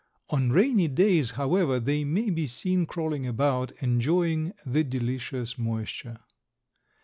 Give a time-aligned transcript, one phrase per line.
[0.31, 6.17] On rainy days, however, they may be seen crawling about, enjoying the delicious moisture.